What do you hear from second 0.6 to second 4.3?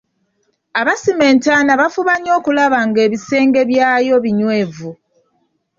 Abasima entaana bafuba nnyo okulaba nga ebisenge byayo